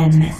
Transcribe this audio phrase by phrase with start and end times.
[0.00, 0.39] Europa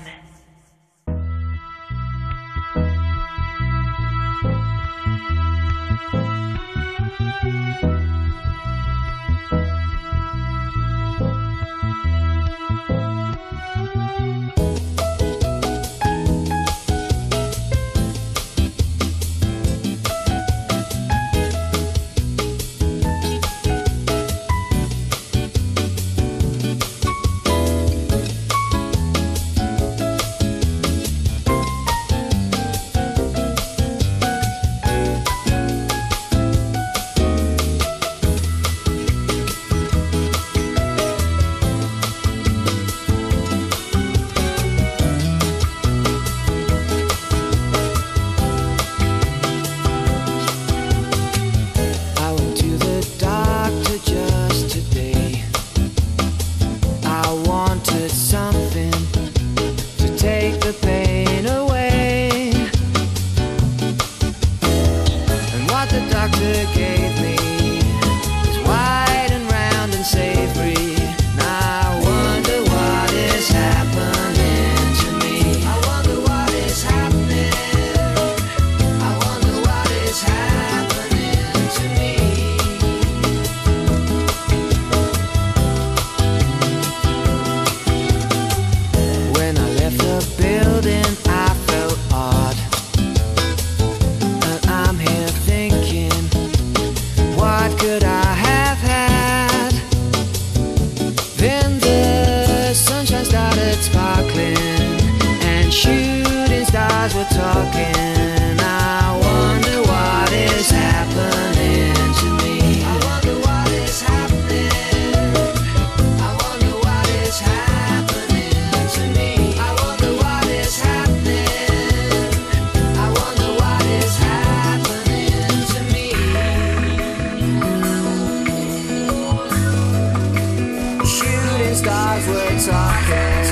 [131.11, 133.45] shooting stars were talking.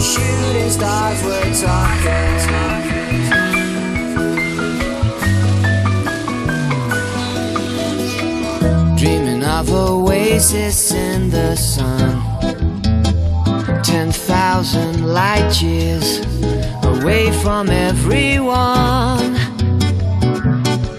[0.00, 2.34] Shooting stars were talking.
[8.96, 12.22] Dreaming of oasis in the sun.
[13.82, 16.33] 10,000 light years
[17.04, 19.36] away from everyone.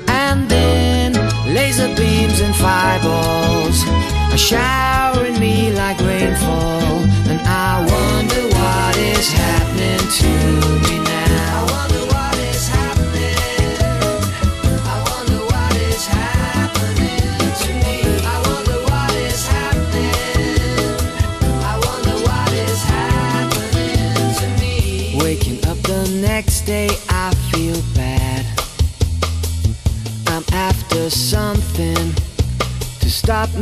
[0.08, 1.14] And then
[1.52, 3.84] laser beams and fireballs
[4.32, 7.02] Are showering me like rainfall.
[7.32, 11.05] And I wonder what is happening to me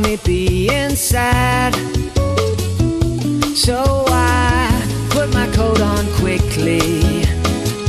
[0.04, 1.74] me being sad.
[3.56, 4.68] So I
[5.10, 6.80] put my coat on quickly.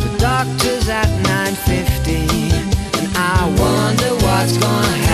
[0.04, 2.54] The doctor's at 9.50
[3.00, 5.05] and I wonder what's gonna happen.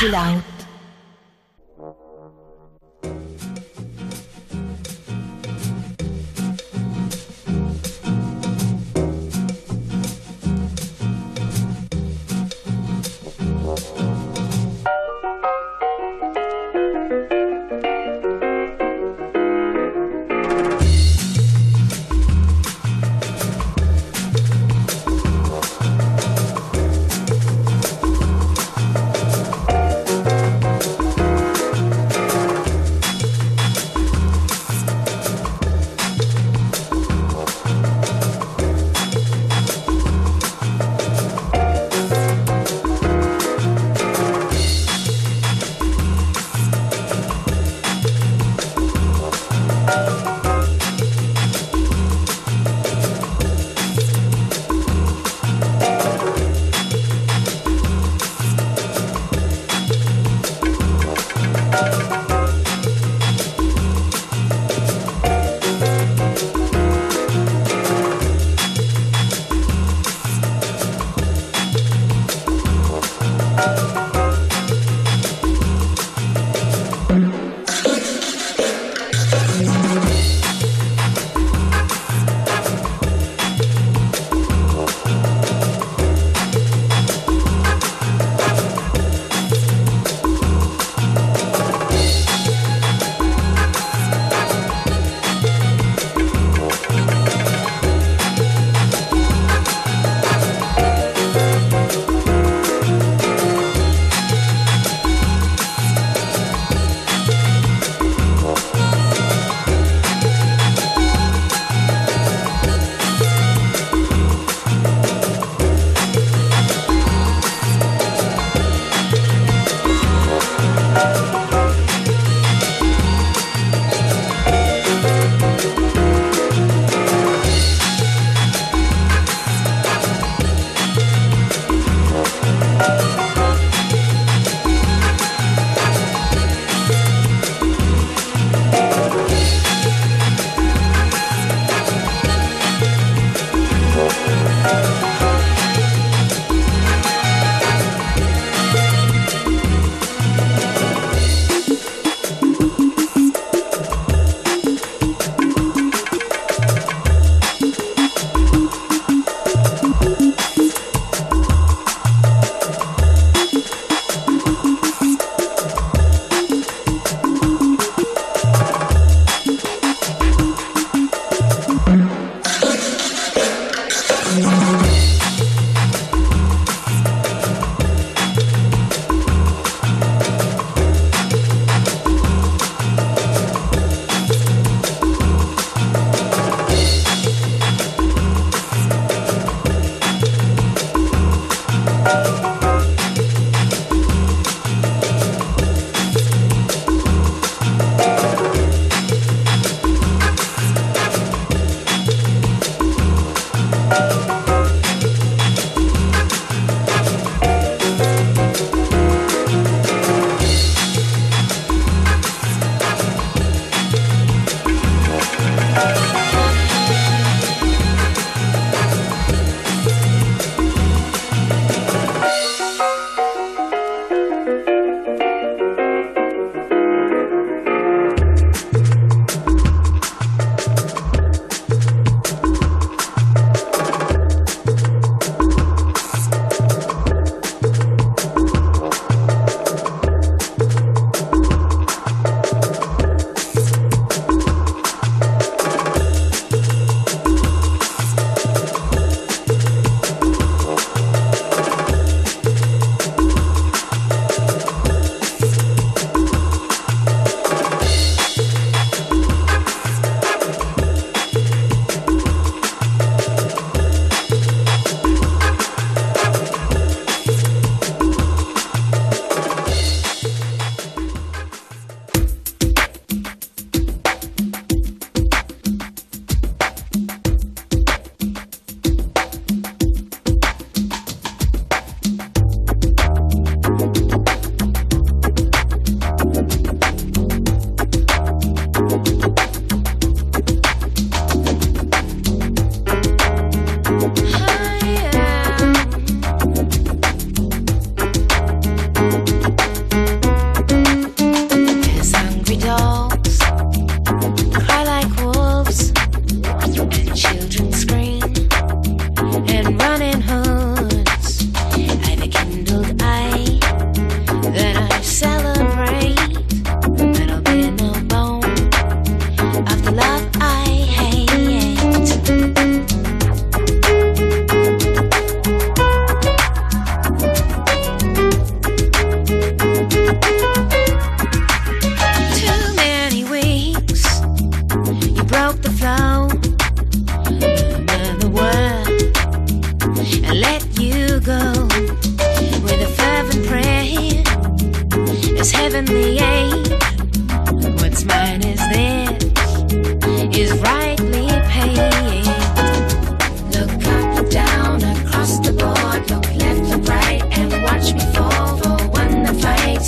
[0.00, 0.40] 治疗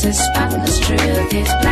[0.03, 1.72] faces, spotless truth is black.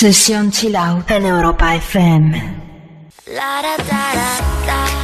[0.00, 0.76] Sesión Chill
[1.08, 2.30] en Europa FM.
[3.34, 4.97] La, ra, ta, ra.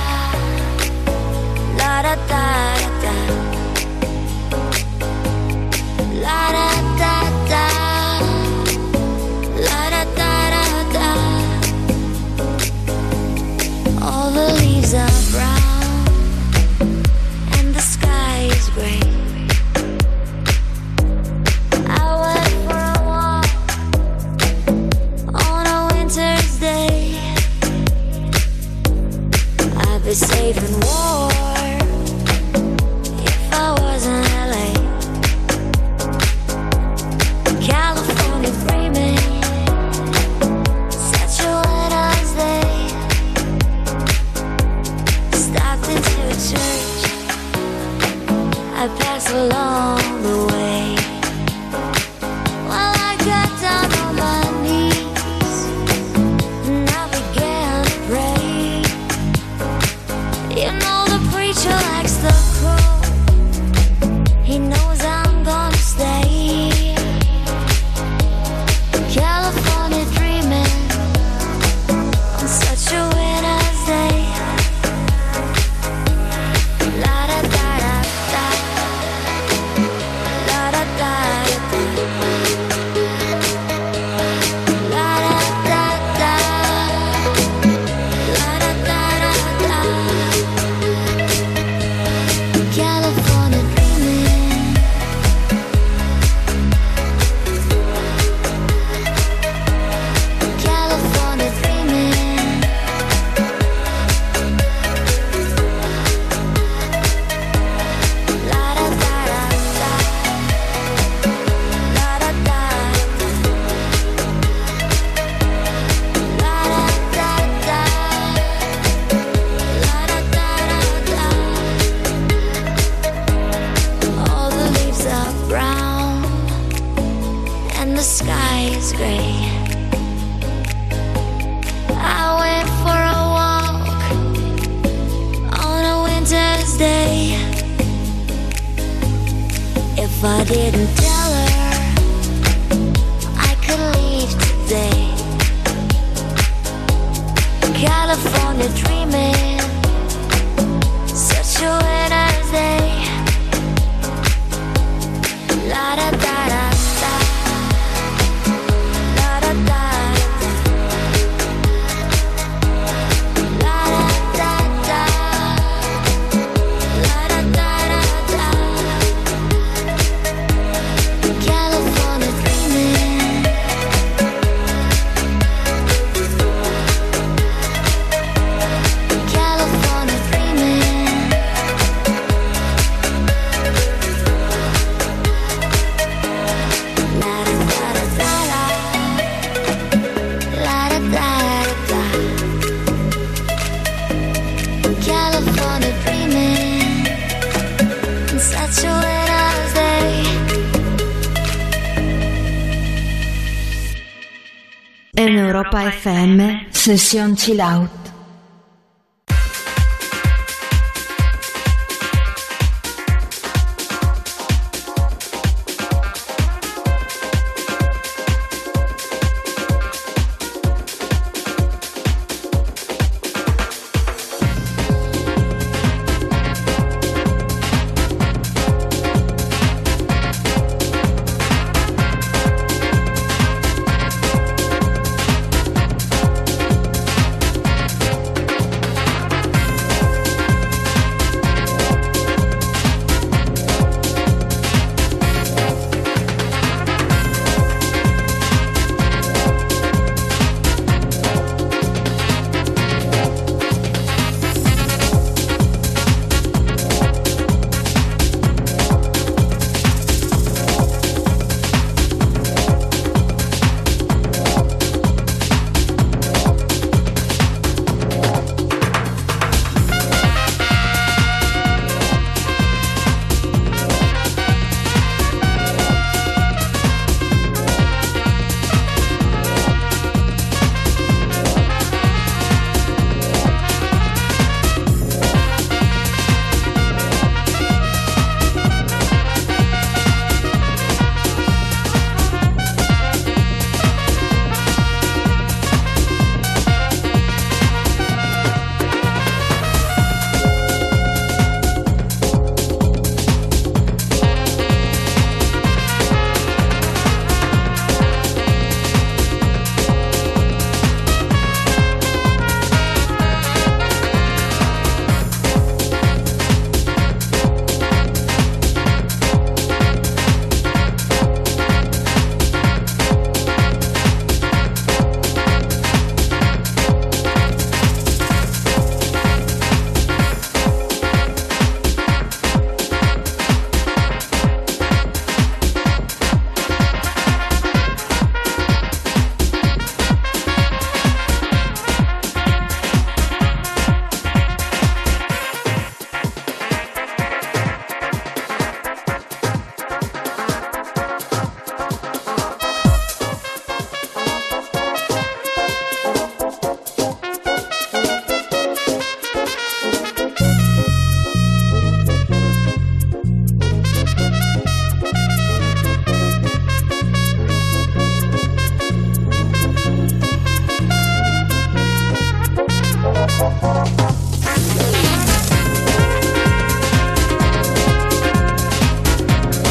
[206.87, 207.55] 是希望七